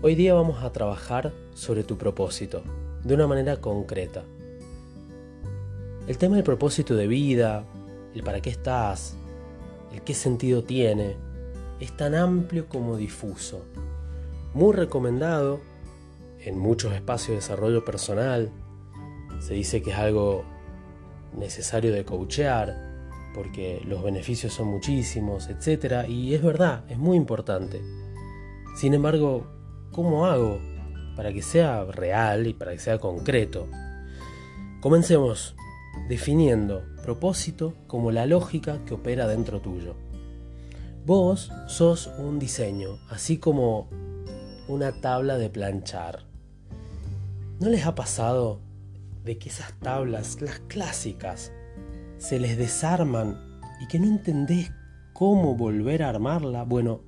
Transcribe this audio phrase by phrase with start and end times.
[0.00, 2.62] Hoy día vamos a trabajar sobre tu propósito,
[3.02, 4.22] de una manera concreta.
[6.06, 7.64] El tema del propósito de vida,
[8.14, 9.16] el para qué estás,
[9.92, 11.16] el qué sentido tiene,
[11.80, 13.64] es tan amplio como difuso.
[14.54, 15.58] Muy recomendado
[16.38, 18.52] en muchos espacios de desarrollo personal.
[19.40, 20.44] Se dice que es algo
[21.36, 26.08] necesario de coachear porque los beneficios son muchísimos, etc.
[26.08, 27.82] Y es verdad, es muy importante.
[28.76, 29.57] Sin embargo,
[29.92, 30.60] ¿cómo hago
[31.16, 33.68] para que sea real y para que sea concreto?
[34.80, 35.56] Comencemos
[36.08, 39.96] definiendo propósito como la lógica que opera dentro tuyo.
[41.04, 43.88] Vos sos un diseño, así como
[44.68, 46.26] una tabla de planchar.
[47.60, 48.60] ¿No les ha pasado
[49.24, 51.50] de que esas tablas, las clásicas,
[52.18, 54.70] se les desarman y que no entendés
[55.14, 56.64] cómo volver a armarla?
[56.64, 57.00] Bueno,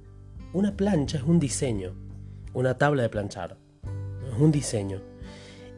[0.52, 1.94] una plancha es un diseño,
[2.52, 3.56] una tabla de planchar,
[4.38, 5.00] un diseño.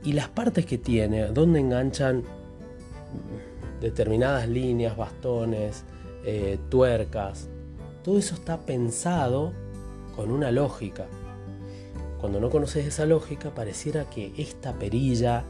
[0.05, 2.25] Y las partes que tiene, donde enganchan
[3.81, 5.84] determinadas líneas, bastones,
[6.25, 7.48] eh, tuercas,
[8.03, 9.53] todo eso está pensado
[10.17, 11.06] con una lógica.
[12.20, 15.45] Cuando no conoces esa lógica, pareciera que esta perilla,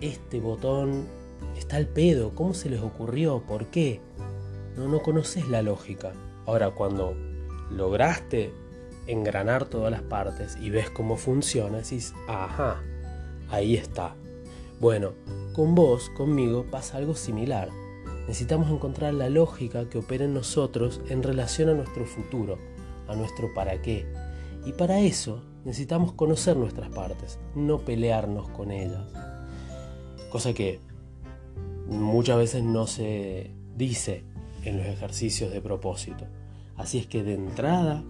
[0.00, 1.06] este botón,
[1.56, 2.34] está al pedo.
[2.34, 3.42] ¿Cómo se les ocurrió?
[3.42, 4.00] ¿Por qué?
[4.76, 6.12] No, no conoces la lógica.
[6.46, 7.14] Ahora, cuando
[7.70, 8.52] lograste
[9.06, 12.82] engranar todas las partes y ves cómo funciona, decís, ajá,
[13.50, 14.14] ahí está.
[14.80, 15.12] Bueno,
[15.54, 17.68] con vos, conmigo, pasa algo similar.
[18.26, 22.58] Necesitamos encontrar la lógica que opera en nosotros en relación a nuestro futuro,
[23.08, 24.06] a nuestro para qué.
[24.64, 29.04] Y para eso necesitamos conocer nuestras partes, no pelearnos con ellas.
[30.30, 30.80] Cosa que
[31.86, 34.24] muchas veces no se dice
[34.64, 36.26] en los ejercicios de propósito.
[36.76, 38.02] Así es que de entrada,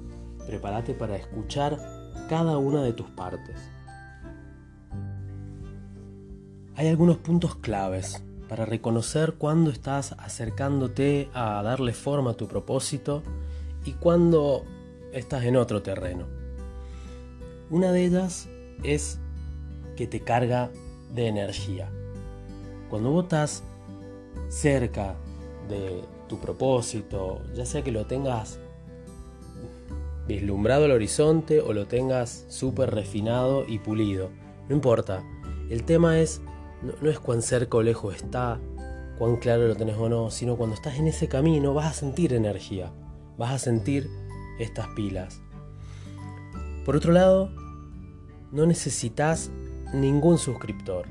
[0.46, 1.78] prepárate para escuchar
[2.28, 3.56] cada una de tus partes.
[6.76, 13.22] Hay algunos puntos claves para reconocer cuándo estás acercándote a darle forma a tu propósito
[13.84, 14.64] y cuándo
[15.12, 16.26] estás en otro terreno.
[17.70, 18.48] Una de ellas
[18.82, 19.18] es
[19.96, 20.70] que te carga
[21.12, 21.90] de energía.
[22.90, 23.62] Cuando vos estás
[24.48, 25.16] cerca
[25.68, 28.58] de tu propósito, ya sea que lo tengas
[30.26, 34.30] vislumbrado al horizonte o lo tengas súper refinado y pulido,
[34.68, 35.22] no importa.
[35.70, 36.40] El tema es
[37.00, 38.60] no, es cuán cerca o lejos está,
[39.18, 42.32] cuán claro lo tenés o no, sino cuando estás en ese camino vas a sentir
[42.32, 42.92] energía,
[43.38, 44.08] vas a sentir
[44.58, 45.40] estas pilas.
[46.84, 47.50] Por otro lado,
[48.52, 49.50] no necesitas
[49.94, 51.06] ningún suscriptor.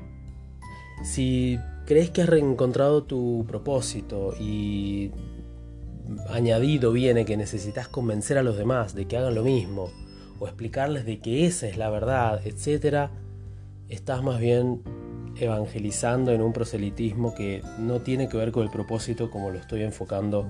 [1.02, 5.10] Si crees que has reencontrado tu propósito y
[6.28, 9.90] añadido viene que necesitas convencer a los demás de que hagan lo mismo
[10.38, 13.10] o explicarles de que esa es la verdad, etc.,
[13.88, 14.82] estás más bien
[15.36, 19.82] evangelizando en un proselitismo que no tiene que ver con el propósito como lo estoy
[19.82, 20.46] enfocando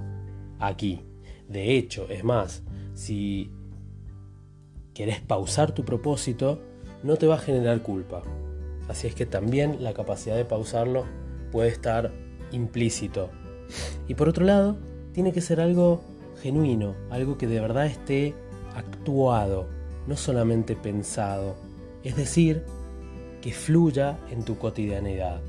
[0.59, 1.01] aquí.
[1.49, 2.63] De hecho, es más,
[2.95, 3.51] si
[4.95, 6.61] querés pausar tu propósito,
[7.03, 8.23] no te va a generar culpa.
[8.89, 11.05] Así es que también la capacidad de pausarlo
[11.51, 12.13] puede estar
[12.53, 13.31] implícito.
[14.09, 14.77] Y por otro lado,
[15.15, 16.03] tiene que ser algo
[16.43, 18.35] genuino, algo que de verdad esté
[18.75, 19.69] actuado,
[20.07, 21.55] no solamente pensado.
[22.03, 22.65] Es decir,
[23.41, 25.41] que fluya en tu cotidianidad.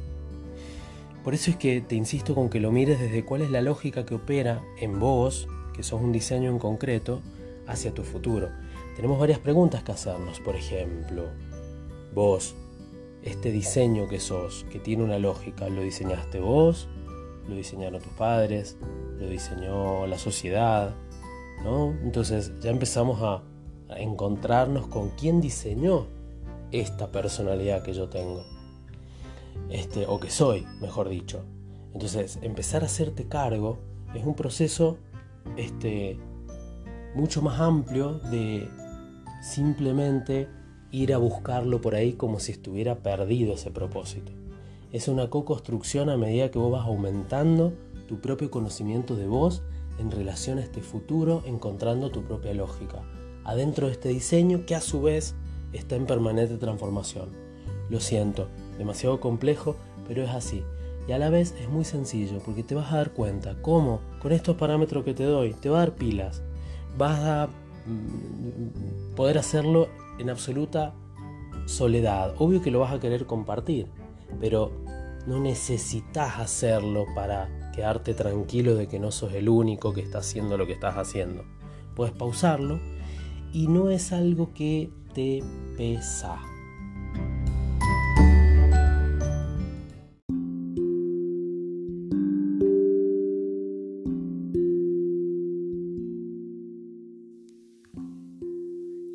[1.23, 4.05] Por eso es que te insisto con que lo mires desde cuál es la lógica
[4.05, 7.21] que opera en vos, que sos un diseño en concreto,
[7.67, 8.49] hacia tu futuro.
[8.95, 11.23] Tenemos varias preguntas que hacernos, por ejemplo,
[12.13, 12.55] vos,
[13.23, 16.87] este diseño que sos, que tiene una lógica, ¿lo diseñaste vos?
[17.47, 18.77] ¿Lo diseñaron tus padres?
[19.19, 20.95] ¿Lo diseñó la sociedad?
[21.63, 21.91] ¿No?
[22.03, 23.43] Entonces ya empezamos a,
[23.97, 26.07] encontrarnos con quién diseñó
[26.71, 28.43] esta personalidad que yo tengo.
[29.69, 31.45] Este, o que soy, mejor dicho.
[31.93, 33.77] Entonces, empezar a hacerte cargo
[34.15, 34.97] es un proceso
[35.55, 36.17] este,
[37.13, 38.67] mucho más amplio de
[39.41, 40.49] simplemente
[40.91, 44.31] ir a buscarlo por ahí como si estuviera perdido ese propósito.
[44.95, 47.73] Es una co-construcción a medida que vos vas aumentando
[48.07, 49.61] tu propio conocimiento de vos
[49.99, 53.03] en relación a este futuro, encontrando tu propia lógica.
[53.43, 55.35] Adentro de este diseño que a su vez
[55.73, 57.27] está en permanente transformación.
[57.89, 58.47] Lo siento,
[58.77, 59.75] demasiado complejo,
[60.07, 60.63] pero es así.
[61.09, 64.31] Y a la vez es muy sencillo porque te vas a dar cuenta cómo con
[64.31, 66.41] estos parámetros que te doy te va a dar pilas.
[66.97, 67.49] Vas a
[67.85, 69.89] mm, poder hacerlo
[70.19, 70.93] en absoluta
[71.65, 72.33] soledad.
[72.39, 73.87] Obvio que lo vas a querer compartir,
[74.39, 74.84] pero
[75.27, 80.57] no necesitas hacerlo para quedarte tranquilo de que no sos el único que está haciendo
[80.57, 81.43] lo que estás haciendo.
[81.95, 82.79] Puedes pausarlo
[83.51, 85.41] y no es algo que te
[85.77, 86.39] pesa.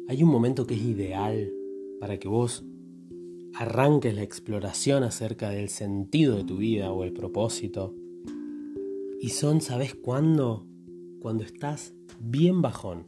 [0.08, 1.52] Hay un momento que es ideal
[2.00, 2.64] para que vos
[3.60, 7.94] arranques la exploración acerca del sentido de tu vida o el propósito.
[9.20, 10.66] Y son, ¿sabes cuándo?
[11.20, 13.06] Cuando estás bien bajón.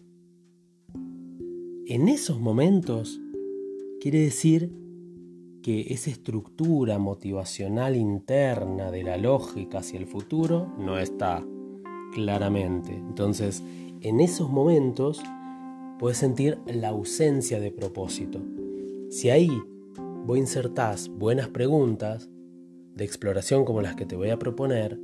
[1.86, 3.18] En esos momentos
[3.98, 4.70] quiere decir
[5.62, 11.42] que esa estructura motivacional interna de la lógica hacia el futuro no está
[12.12, 12.94] claramente.
[12.94, 13.62] Entonces,
[14.02, 15.22] en esos momentos
[15.98, 18.38] puedes sentir la ausencia de propósito.
[19.08, 19.50] Si ahí
[20.24, 22.30] vos insertás buenas preguntas
[22.94, 24.98] de exploración como las que te voy a proponer,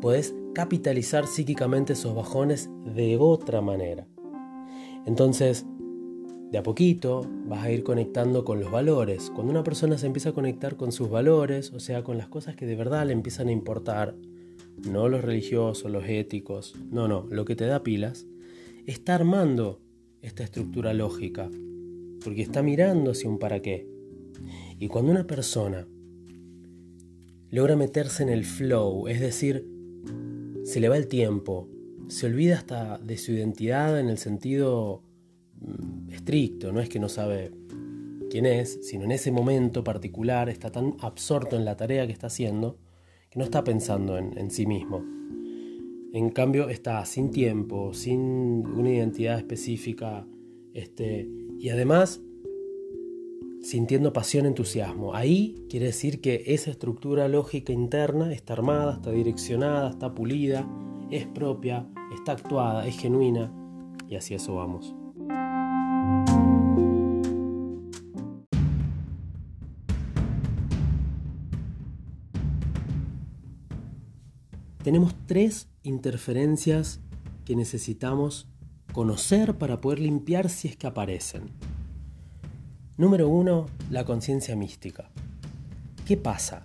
[0.00, 4.06] puedes capitalizar psíquicamente esos bajones de otra manera.
[5.06, 5.66] Entonces,
[6.50, 9.30] de a poquito vas a ir conectando con los valores.
[9.34, 12.54] Cuando una persona se empieza a conectar con sus valores, o sea, con las cosas
[12.54, 14.14] que de verdad le empiezan a importar,
[14.88, 18.26] no los religiosos, los éticos, no, no, lo que te da pilas,
[18.86, 19.80] está armando
[20.22, 21.50] esta estructura lógica,
[22.22, 23.93] porque está mirando hacia un para qué.
[24.78, 25.86] Y cuando una persona
[27.50, 29.66] logra meterse en el flow, es decir,
[30.64, 31.68] se le va el tiempo,
[32.08, 35.02] se olvida hasta de su identidad en el sentido
[35.60, 37.52] mm, estricto, no es que no sabe
[38.30, 42.26] quién es, sino en ese momento particular está tan absorto en la tarea que está
[42.26, 42.78] haciendo
[43.30, 45.04] que no está pensando en, en sí mismo.
[46.12, 50.26] En cambio está sin tiempo, sin una identidad específica,
[50.72, 51.28] este,
[51.58, 52.20] y además
[53.64, 55.14] sintiendo pasión, entusiasmo.
[55.14, 60.68] Ahí quiere decir que esa estructura lógica interna está armada, está direccionada, está pulida,
[61.10, 63.50] es propia, está actuada, es genuina
[64.06, 64.94] y así eso vamos.
[74.82, 77.00] Tenemos tres interferencias
[77.46, 78.46] que necesitamos
[78.92, 81.73] conocer para poder limpiar si es que aparecen.
[82.96, 85.10] Número uno, la conciencia mística.
[86.06, 86.64] ¿Qué pasa?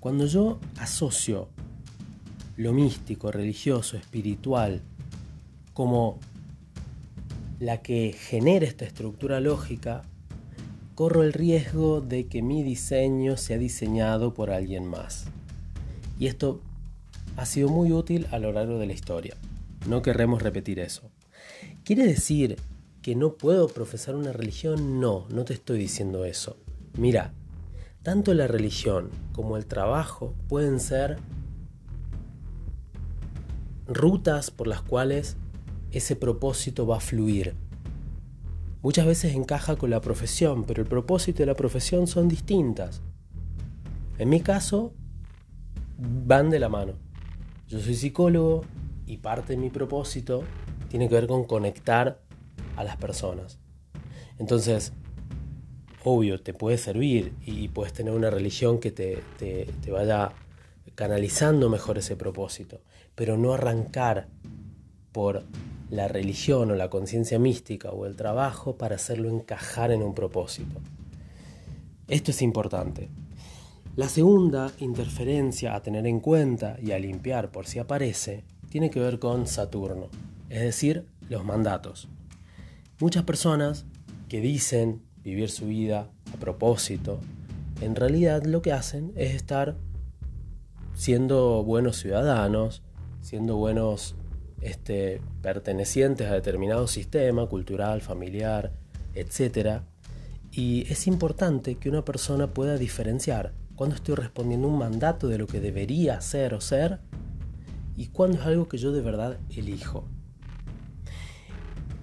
[0.00, 1.48] Cuando yo asocio
[2.56, 4.82] lo místico, religioso, espiritual,
[5.72, 6.18] como
[7.60, 10.02] la que genera esta estructura lógica,
[10.96, 15.26] corro el riesgo de que mi diseño sea diseñado por alguien más.
[16.18, 16.60] Y esto
[17.36, 19.36] ha sido muy útil a lo largo de la historia.
[19.86, 21.10] No querremos repetir eso.
[21.84, 22.56] ¿Quiere decir
[23.04, 26.56] que no puedo profesar una religión, no, no te estoy diciendo eso.
[26.96, 27.34] Mira,
[28.02, 31.18] tanto la religión como el trabajo pueden ser
[33.86, 35.36] rutas por las cuales
[35.92, 37.54] ese propósito va a fluir.
[38.80, 43.02] Muchas veces encaja con la profesión, pero el propósito y la profesión son distintas.
[44.16, 44.94] En mi caso,
[45.98, 46.94] van de la mano.
[47.68, 48.62] Yo soy psicólogo
[49.04, 50.42] y parte de mi propósito
[50.88, 52.23] tiene que ver con conectar
[52.76, 53.58] a las personas.
[54.38, 54.92] Entonces,
[56.04, 60.32] obvio, te puede servir y puedes tener una religión que te, te, vaya
[60.94, 62.80] canalizando mejor ese propósito,
[63.14, 64.28] pero no arrancar
[65.12, 65.44] por
[65.90, 70.80] la religión o la conciencia mística o el trabajo para hacerlo encajar en un propósito.
[72.08, 73.08] Esto es importante.
[73.96, 78.98] La segunda interferencia a tener en cuenta y a limpiar por si aparece tiene que
[78.98, 80.08] ver con Saturno,
[80.50, 82.08] es decir, los mandatos.
[83.00, 83.86] Muchas personas
[84.28, 87.18] que dicen vivir su vida a propósito,
[87.80, 89.76] en realidad lo que hacen es estar
[90.94, 92.82] siendo buenos ciudadanos,
[93.20, 94.14] siendo buenos
[94.60, 98.72] este, pertenecientes a determinado sistema cultural, familiar,
[99.14, 99.80] etc.
[100.52, 105.48] Y es importante que una persona pueda diferenciar cuando estoy respondiendo un mandato de lo
[105.48, 107.00] que debería ser o ser
[107.96, 110.08] y cuando es algo que yo de verdad elijo.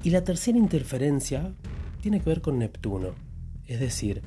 [0.04, 1.54] Y la tercera interferencia
[2.02, 3.14] tiene que ver con Neptuno,
[3.68, 4.24] es decir,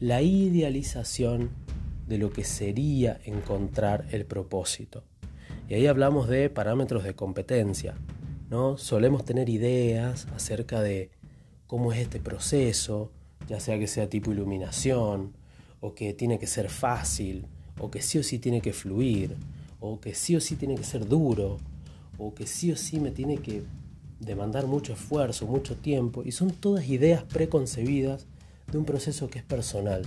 [0.00, 1.50] la idealización
[2.08, 5.04] de lo que sería encontrar el propósito.
[5.68, 7.94] Y ahí hablamos de parámetros de competencia.
[8.50, 8.76] ¿no?
[8.76, 11.10] Solemos tener ideas acerca de
[11.66, 13.10] cómo es este proceso,
[13.48, 15.32] ya sea que sea tipo iluminación,
[15.80, 17.46] o que tiene que ser fácil,
[17.78, 19.36] o que sí o sí tiene que fluir,
[19.80, 21.58] o que sí o sí tiene que ser duro,
[22.18, 23.62] o que sí o sí me tiene que
[24.24, 28.26] demandar mucho esfuerzo, mucho tiempo, y son todas ideas preconcebidas
[28.70, 30.02] de un proceso que es personal.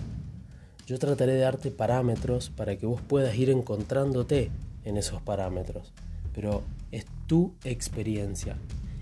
[0.86, 4.52] Yo trataré de darte parámetros para que vos puedas ir encontrándote
[4.86, 5.94] en esos parámetros,
[6.34, 8.58] pero es tu experiencia.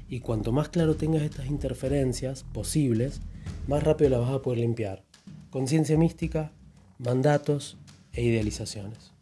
[0.10, 3.22] Y cuanto más claro tengas estas interferencias posibles,
[3.68, 5.04] más rápido la vas a poder limpiar.
[5.50, 6.52] Conciencia mística,
[7.00, 7.78] mandatos
[8.14, 9.15] e idealizaciones.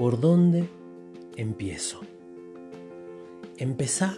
[0.00, 0.66] ¿Por dónde
[1.36, 2.00] empiezo?
[3.58, 4.16] Empezá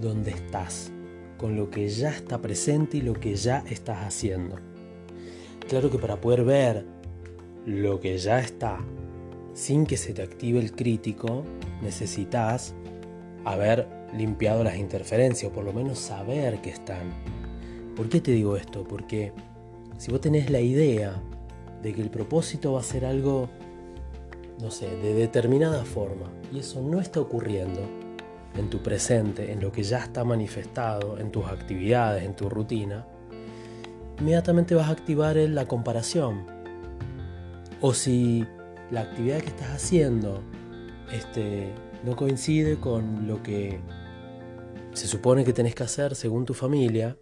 [0.00, 0.92] donde estás,
[1.36, 4.54] con lo que ya está presente y lo que ya estás haciendo.
[5.68, 6.84] Claro que para poder ver
[7.66, 8.78] lo que ya está
[9.52, 11.42] sin que se te active el crítico,
[11.82, 12.76] necesitas
[13.44, 17.14] haber limpiado las interferencias o por lo menos saber que están.
[17.96, 18.84] ¿Por qué te digo esto?
[18.84, 19.32] Porque
[19.96, 21.20] si vos tenés la idea
[21.82, 23.48] de que el propósito va a ser algo
[24.60, 27.80] no sé, de determinada forma, y eso no está ocurriendo
[28.56, 33.06] en tu presente, en lo que ya está manifestado, en tus actividades, en tu rutina,
[34.18, 36.46] inmediatamente vas a activar la comparación.
[37.80, 38.44] O si
[38.90, 40.42] la actividad que estás haciendo
[41.12, 41.72] este,
[42.04, 43.78] no coincide con lo que
[44.92, 47.16] se supone que tenés que hacer según tu familia,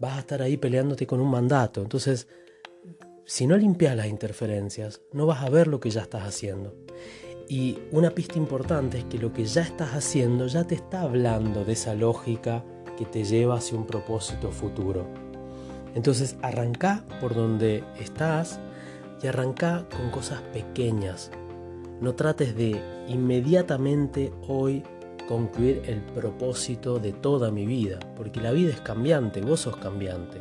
[0.00, 1.82] vas a estar ahí peleándote con un mandato.
[1.82, 2.28] Entonces,
[3.28, 6.74] si no limpias las interferencias, no vas a ver lo que ya estás haciendo.
[7.46, 11.62] Y una pista importante es que lo que ya estás haciendo ya te está hablando
[11.62, 12.64] de esa lógica
[12.96, 15.06] que te lleva hacia un propósito futuro.
[15.94, 18.60] Entonces arranca por donde estás
[19.22, 21.30] y arranca con cosas pequeñas.
[22.00, 24.82] No trates de inmediatamente hoy
[25.28, 30.40] concluir el propósito de toda mi vida, porque la vida es cambiante, vos sos cambiante.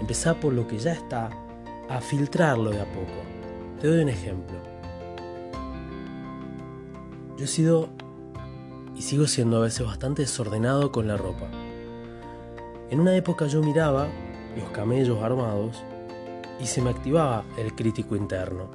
[0.00, 1.28] Empezá por lo que ya está
[1.90, 3.20] a filtrarlo de a poco.
[3.80, 4.56] Te doy un ejemplo.
[7.36, 7.88] Yo he sido
[8.94, 11.50] y sigo siendo a veces bastante desordenado con la ropa.
[12.90, 14.08] En una época yo miraba
[14.56, 15.82] los camellos armados
[16.60, 18.70] y se me activaba el crítico interno,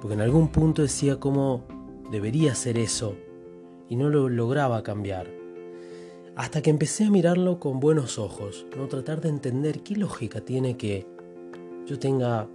[0.00, 1.64] porque en algún punto decía cómo
[2.10, 3.14] debería ser eso
[3.88, 5.28] y no lo lograba cambiar.
[6.34, 10.76] Hasta que empecé a mirarlo con buenos ojos, no tratar de entender qué lógica tiene
[10.76, 11.06] que
[11.88, 12.46] yo tenga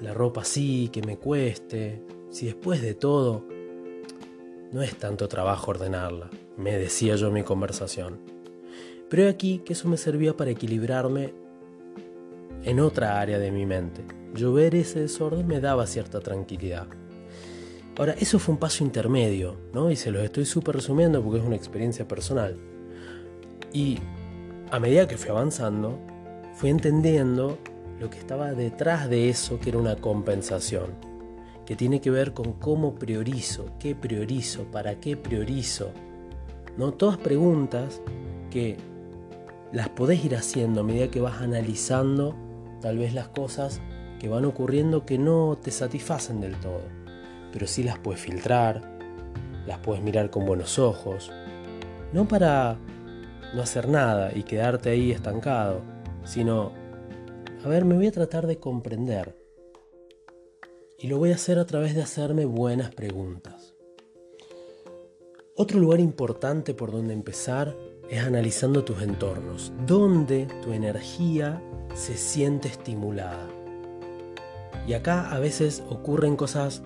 [0.00, 3.46] la ropa así, que me cueste, si después de todo
[4.70, 8.20] no es tanto trabajo ordenarla, me decía yo en mi conversación.
[9.08, 11.32] Pero he aquí que eso me servía para equilibrarme
[12.64, 14.04] en otra área de mi mente.
[14.34, 16.86] Yo ver ese desorden me daba cierta tranquilidad.
[17.98, 19.90] Ahora, eso fue un paso intermedio, ¿no?
[19.90, 22.56] Y se los estoy súper resumiendo porque es una experiencia personal.
[23.72, 23.98] Y
[24.70, 25.98] a medida que fui avanzando,
[26.54, 27.58] fui entendiendo
[28.02, 30.90] lo que estaba detrás de eso, que era una compensación,
[31.64, 35.92] que tiene que ver con cómo priorizo, qué priorizo, para qué priorizo.
[36.76, 36.92] ¿No?
[36.92, 38.02] Todas preguntas
[38.50, 38.76] que
[39.72, 42.34] las podés ir haciendo a medida que vas analizando
[42.80, 43.80] tal vez las cosas
[44.18, 46.82] que van ocurriendo que no te satisfacen del todo,
[47.52, 48.82] pero sí las puedes filtrar,
[49.64, 51.30] las puedes mirar con buenos ojos,
[52.12, 52.76] no para
[53.54, 55.82] no hacer nada y quedarte ahí estancado,
[56.24, 56.81] sino
[57.64, 59.36] a ver, me voy a tratar de comprender.
[60.98, 63.74] Y lo voy a hacer a través de hacerme buenas preguntas.
[65.56, 67.76] Otro lugar importante por donde empezar
[68.08, 71.62] es analizando tus entornos, donde tu energía
[71.94, 73.48] se siente estimulada.
[74.86, 76.82] Y acá a veces ocurren cosas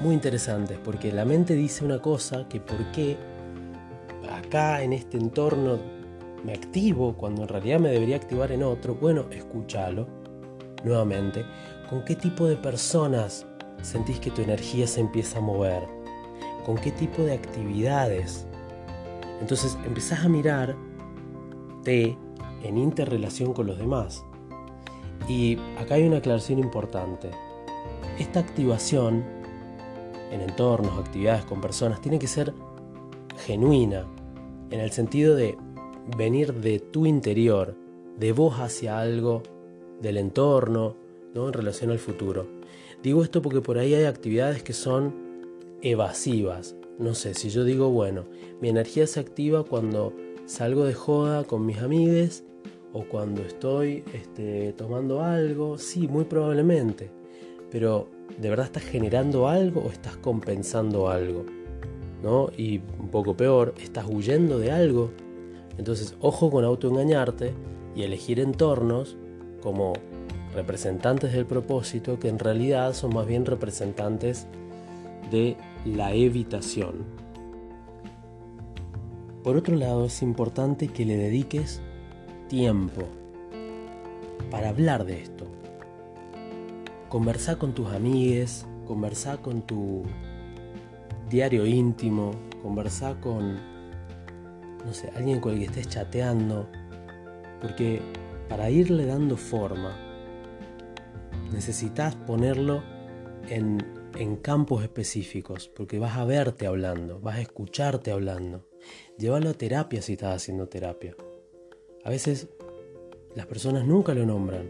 [0.00, 3.16] muy interesantes, porque la mente dice una cosa que por qué
[4.30, 5.78] acá en este entorno
[6.44, 10.06] me activo cuando en realidad me debería activar en otro, bueno, escúchalo
[10.84, 11.44] nuevamente.
[11.88, 13.46] ¿Con qué tipo de personas
[13.82, 15.82] sentís que tu energía se empieza a mover?
[16.66, 18.46] ¿Con qué tipo de actividades?
[19.40, 20.76] Entonces empezás a mirar
[21.82, 22.16] te
[22.62, 24.24] en interrelación con los demás.
[25.28, 27.30] Y acá hay una aclaración importante.
[28.18, 29.24] Esta activación
[30.30, 32.52] en entornos, actividades con personas, tiene que ser
[33.46, 34.06] genuina,
[34.70, 35.56] en el sentido de
[36.16, 37.76] venir de tu interior,
[38.18, 39.42] de vos hacia algo,
[40.00, 40.96] del entorno,
[41.34, 41.46] ¿no?
[41.46, 42.46] en relación al futuro.
[43.02, 45.14] Digo esto porque por ahí hay actividades que son
[45.82, 46.76] evasivas.
[46.98, 48.24] No sé, si yo digo, bueno,
[48.60, 50.12] mi energía se activa cuando
[50.46, 52.44] salgo de joda con mis amigues
[52.92, 57.10] o cuando estoy este, tomando algo, sí, muy probablemente.
[57.70, 58.08] Pero,
[58.38, 61.44] ¿de verdad estás generando algo o estás compensando algo?
[62.22, 62.48] ¿No?
[62.56, 65.10] Y un poco peor, ¿estás huyendo de algo?
[65.78, 67.52] Entonces, ojo con autoengañarte
[67.94, 69.16] y elegir entornos
[69.62, 69.94] como
[70.54, 74.46] representantes del propósito que en realidad son más bien representantes
[75.30, 77.04] de la evitación.
[79.42, 81.80] Por otro lado, es importante que le dediques
[82.48, 83.02] tiempo
[84.50, 85.46] para hablar de esto.
[87.08, 90.02] Conversá con tus amigues, conversá con tu
[91.28, 92.30] diario íntimo,
[92.62, 93.58] conversá con,
[94.84, 96.68] no sé, alguien con el que estés chateando,
[97.60, 98.00] porque
[98.48, 99.96] para irle dando forma,
[101.52, 102.82] necesitas ponerlo
[103.48, 103.78] en,
[104.16, 108.68] en campos específicos, porque vas a verte hablando, vas a escucharte hablando.
[109.18, 111.16] Llévalo a terapia si estás haciendo terapia.
[112.04, 112.48] A veces
[113.34, 114.68] las personas nunca lo nombran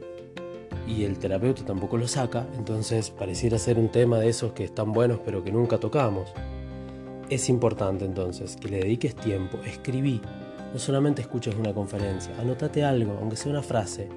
[0.87, 4.93] y el terapeuta tampoco lo saca, entonces pareciera ser un tema de esos que están
[4.93, 6.33] buenos pero que nunca tocamos.
[7.35, 10.21] Es importante entonces que le dediques tiempo, escribí,
[10.73, 14.09] no solamente escuches una conferencia, anótate algo, aunque sea una frase,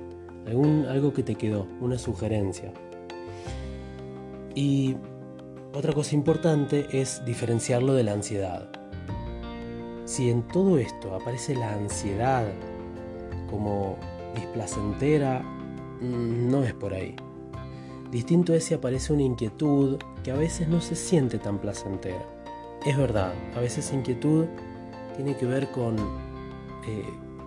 [0.45, 2.71] algún, algo que te quedó, una sugerencia.
[4.53, 4.97] Y
[5.74, 8.69] otra cosa importante es diferenciarlo de la ansiedad.
[10.05, 12.45] Si en todo esto aparece la ansiedad
[13.50, 13.97] como
[14.36, 17.15] displacentera, mm, no es por ahí.
[18.12, 22.37] Distinto es si aparece una inquietud que a veces no se siente tan placentera.
[22.86, 24.46] Es verdad, a veces inquietud
[25.15, 25.98] tiene que ver con
[26.88, 27.03] eh,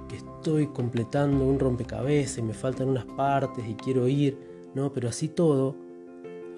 [0.09, 4.37] que estoy completando un rompecabezas y me faltan unas partes y quiero ir,
[4.75, 4.93] ¿no?
[4.93, 5.77] Pero así todo,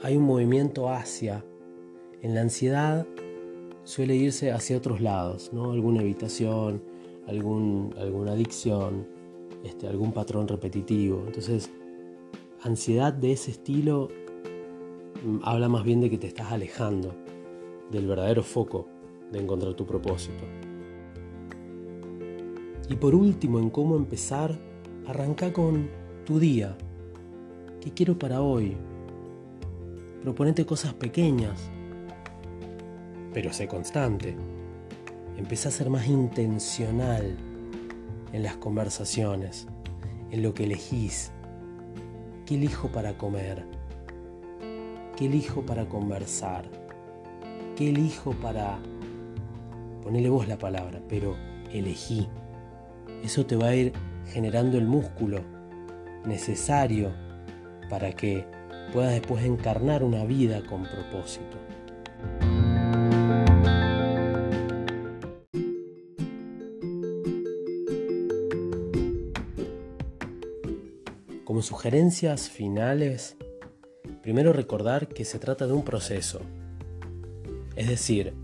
[0.03, 1.45] hay un movimiento hacia.
[2.23, 3.07] En la ansiedad
[3.85, 5.73] suele irse hacia otros lados, ¿no?
[5.73, 6.83] Alguna evitación,
[7.29, 9.07] algún, alguna adicción,
[9.65, 11.25] este, algún patrón repetitivo.
[11.27, 11.71] Entonces,
[12.63, 14.09] ansiedad de ese estilo
[15.25, 17.15] mm, habla más bien de que te estás alejando
[17.93, 18.89] del verdadero foco
[19.31, 20.45] de encontrar tu propósito.
[22.89, 24.59] Y por último, en cómo empezar,
[25.07, 25.89] arranca con
[26.27, 26.77] tu día.
[27.81, 28.77] ¿Qué quiero para hoy?
[30.23, 31.71] Proponete cosas pequeñas,
[33.33, 34.37] pero sé constante.
[35.37, 37.37] Empieza a ser más intencional
[38.33, 39.67] en las conversaciones,
[40.31, 41.33] en lo que elegís.
[42.47, 43.67] ¿Qué elijo para comer?
[45.17, 46.82] ¿Qué elijo para conversar?
[47.83, 48.79] ¿Qué elijo para...
[50.05, 51.35] Ponele vos la palabra, pero
[51.73, 52.29] elegí.
[53.25, 53.93] Eso te va a ir
[54.29, 55.41] generando el músculo
[56.25, 57.11] necesario
[57.91, 58.47] para que
[58.93, 61.59] puedas después encarnar una vida con propósito.
[71.43, 73.37] Como sugerencias finales,
[74.23, 76.43] primero recordar que se trata de un proceso.
[77.77, 78.35] Es decir,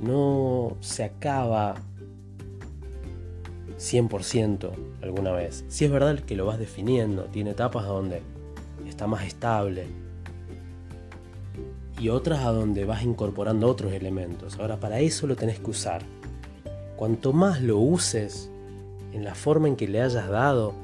[0.00, 1.76] no se acaba
[3.78, 4.70] 100%
[5.02, 5.64] alguna vez.
[5.68, 8.22] Si es verdad que lo vas definiendo, tiene etapas donde
[8.86, 9.86] está más estable
[11.98, 14.58] y otras a donde vas incorporando otros elementos.
[14.58, 16.02] Ahora, para eso lo tenés que usar.
[16.96, 18.50] Cuanto más lo uses
[19.12, 20.74] en la forma en que le hayas dado,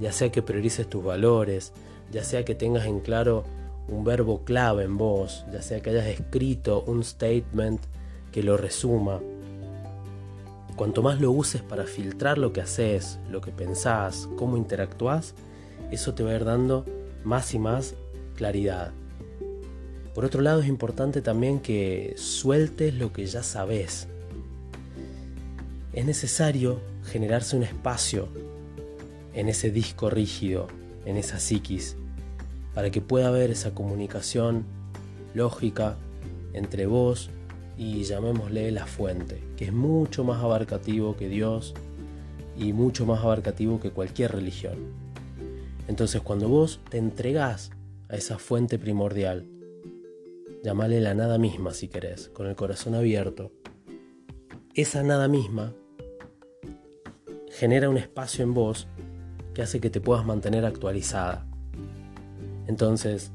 [0.00, 1.72] ya sea que priorices tus valores,
[2.10, 3.44] ya sea que tengas en claro
[3.88, 7.80] un verbo clave en vos, ya sea que hayas escrito un statement
[8.30, 9.20] que lo resuma.
[10.76, 15.34] Cuanto más lo uses para filtrar lo que haces, lo que pensás, cómo interactúas,
[15.90, 16.86] eso te va a ir dando
[17.24, 17.94] más y más
[18.36, 18.92] claridad.
[20.14, 24.08] Por otro lado es importante también que sueltes lo que ya sabes.
[25.92, 28.28] Es necesario generarse un espacio
[29.34, 30.68] en ese disco rígido,
[31.04, 31.96] en esa psiquis,
[32.74, 34.64] para que pueda haber esa comunicación
[35.34, 35.96] lógica
[36.52, 37.30] entre vos
[37.76, 41.74] y llamémosle la fuente, que es mucho más abarcativo que Dios
[42.56, 44.78] y mucho más abarcativo que cualquier religión.
[45.88, 47.70] Entonces cuando vos te entregás
[48.08, 49.46] a esa fuente primordial,
[50.62, 53.52] llamale la nada misma si querés, con el corazón abierto,
[54.74, 55.74] esa nada misma
[57.50, 58.86] genera un espacio en vos
[59.54, 61.46] que hace que te puedas mantener actualizada.
[62.66, 63.32] Entonces,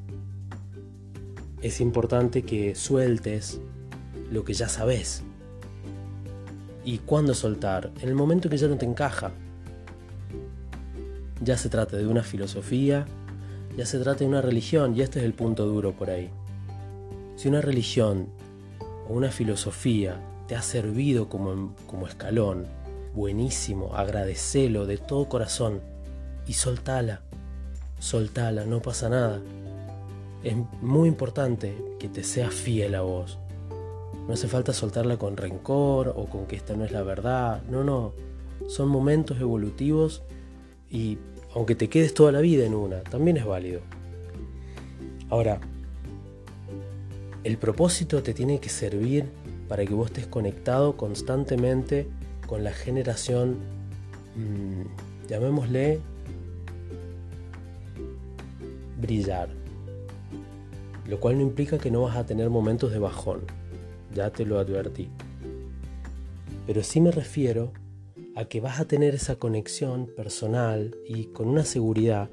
[1.62, 3.60] es importante que sueltes
[4.32, 5.24] lo que ya sabes.
[6.86, 7.92] ¿Y cuándo soltar?
[8.02, 9.32] En el momento que ya no te encaja.
[11.42, 13.06] Ya se trata de una filosofía,
[13.76, 16.30] ya se trata de una religión, y este es el punto duro por ahí.
[17.36, 18.30] Si una religión
[19.08, 22.66] o una filosofía te ha servido como, como escalón,
[23.14, 25.82] buenísimo, agradecelo de todo corazón
[26.48, 27.22] y soltala,
[28.00, 29.42] soltala, no pasa nada.
[30.44, 33.40] Es muy importante que te seas fiel a vos.
[34.28, 37.64] No hace falta soltarla con rencor o con que esta no es la verdad.
[37.70, 38.14] No, no.
[38.68, 40.24] Son momentos evolutivos
[40.90, 41.18] y
[41.56, 43.82] aunque te quedes toda la vida en una, también es válido.
[45.30, 45.60] Ahora,
[47.44, 49.26] el propósito te tiene que servir
[49.68, 52.08] para que vos estés conectado constantemente
[52.46, 53.58] con la generación,
[54.36, 56.00] mmm, llamémosle
[59.00, 59.50] brillar,
[61.08, 63.42] lo cual no implica que no vas a tener momentos de bajón.
[64.14, 65.10] ya te lo advertí.
[66.66, 67.72] Pero sí me refiero
[68.36, 72.30] a que vas a tener esa conexión personal y con una seguridad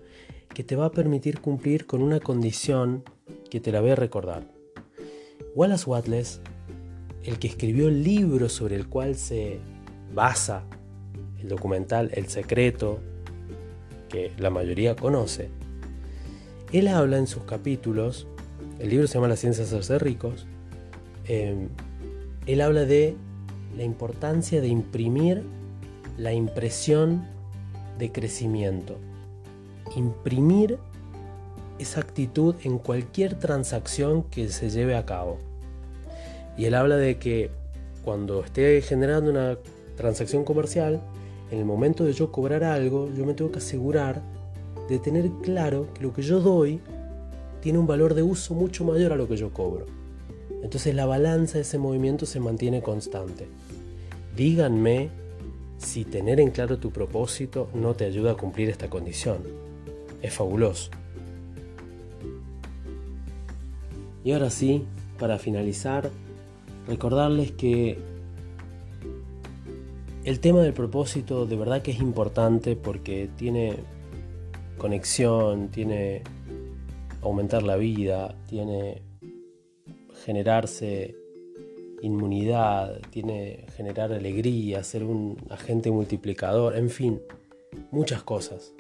[0.55, 3.05] que te va a permitir cumplir con una condición
[3.51, 4.51] que te la voy a recordar.
[5.55, 6.41] Wallace Watless,
[7.23, 9.61] el que escribió el libro sobre el cual se
[10.15, 10.65] basa
[11.41, 13.01] el documental El Secreto,
[14.09, 15.51] que la mayoría conoce,
[16.75, 18.27] él habla en sus capítulos,
[18.81, 20.45] el libro se llama La ciencia de hacerse ricos,
[21.29, 21.69] em,
[22.47, 23.17] él habla de
[23.77, 25.45] la importancia de imprimir
[26.19, 27.27] la impresión
[27.97, 28.97] de crecimiento.
[29.95, 30.79] Imprimir
[31.79, 35.39] esa actitud en cualquier transacción que se lleve a cabo.
[36.57, 37.51] Y él habla de que
[38.05, 39.59] cuando esté generando una
[39.97, 41.01] transacción comercial,
[41.53, 44.34] en el momento de yo cobrar algo, yo me tengo que asegurar
[44.89, 46.81] de tener claro que lo que yo doy
[47.61, 49.87] tiene un valor de uso mucho mayor a lo que yo cobro.
[50.63, 53.47] Entonces la balanza de ese movimiento se mantiene constante.
[54.37, 55.11] Díganme
[55.79, 59.39] si tener en claro tu propósito no te ayuda a cumplir esta condición.
[60.23, 60.91] Es fabuloso.
[64.25, 64.85] Y ahora sí,
[65.19, 66.11] para finalizar,
[66.89, 67.99] recordarles que
[70.25, 73.77] el tema del propósito de verdad que es importante porque tiene
[74.79, 76.23] conexión, tiene
[77.23, 79.03] aumentar la vida, tiene
[80.25, 81.17] generarse
[82.03, 87.21] inmunidad, tiene generar alegría, ser un agente multiplicador, en fin,
[87.91, 88.75] muchas cosas.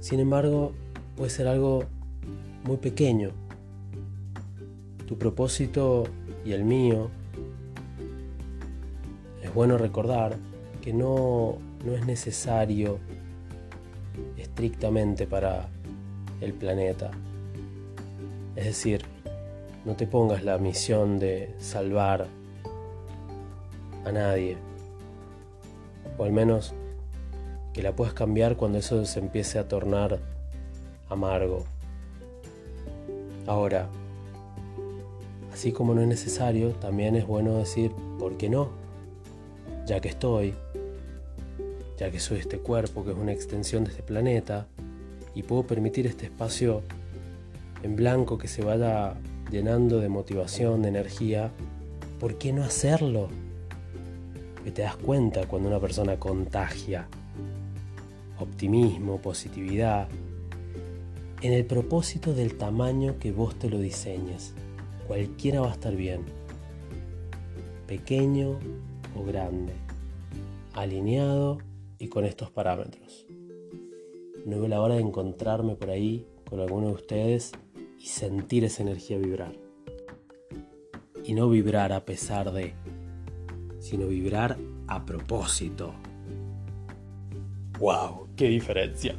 [0.00, 0.72] Sin embargo,
[1.16, 1.84] puede ser algo
[2.64, 3.30] muy pequeño.
[5.06, 6.04] Tu propósito
[6.44, 7.10] y el mío
[9.54, 10.36] bueno recordar
[10.82, 12.98] que no, no es necesario
[14.54, 15.66] estrictamente para
[16.40, 17.10] el planeta.
[18.54, 19.04] Es decir,
[19.84, 22.28] no te pongas la misión de salvar
[24.04, 24.56] a nadie.
[26.16, 26.72] O al menos
[27.72, 30.20] que la puedas cambiar cuando eso se empiece a tornar
[31.08, 31.64] amargo.
[33.48, 33.88] Ahora,
[35.52, 37.90] así como no es necesario, también es bueno decir,
[38.20, 38.84] ¿por qué no?
[39.84, 40.54] ya que estoy,
[41.98, 44.66] ya que soy este cuerpo que es una extensión de este planeta,
[45.34, 46.82] y puedo permitir este espacio
[47.82, 49.14] en blanco que se vaya
[49.50, 51.50] llenando de motivación, de energía,
[52.20, 53.28] ¿por qué no hacerlo?
[54.62, 57.08] Que te das cuenta cuando una persona contagia
[58.38, 60.08] optimismo, positividad,
[61.42, 64.54] en el propósito del tamaño que vos te lo diseñes.
[65.06, 66.22] Cualquiera va a estar bien.
[67.86, 68.58] Pequeño,
[69.14, 69.74] o grande,
[70.72, 71.58] alineado
[72.04, 73.26] y con estos parámetros.
[74.44, 77.52] No veo la hora de encontrarme por ahí con alguno de ustedes
[77.98, 79.56] y sentir esa energía vibrar.
[81.24, 82.74] Y no vibrar a pesar de,
[83.78, 85.94] sino vibrar a propósito.
[87.78, 88.28] ¡Wow!
[88.36, 89.16] ¡Qué diferencia!